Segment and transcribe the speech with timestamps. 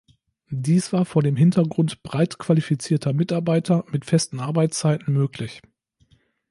[0.55, 5.61] Dies war vor dem Hintergrund breit qualifizierter Mitarbeiter mit festen Arbeitszeiten möglich.